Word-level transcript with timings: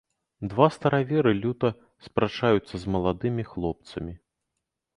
Два 0.53 0.67
стараверы 0.77 1.33
люта 1.43 1.69
спрачаюцца 2.07 2.75
з 2.85 2.97
маладымі 2.97 3.47
хлопцамі. 3.53 4.13